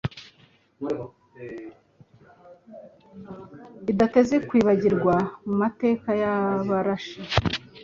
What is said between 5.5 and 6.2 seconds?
mateka